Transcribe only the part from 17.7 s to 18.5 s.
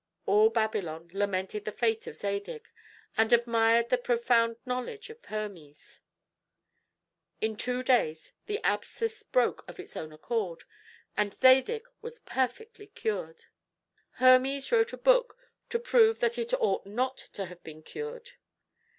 cured.